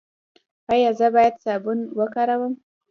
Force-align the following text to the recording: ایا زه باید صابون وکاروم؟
ایا 0.73 0.91
زه 0.99 1.07
باید 1.15 1.35
صابون 1.43 1.79
وکاروم؟ 1.97 2.53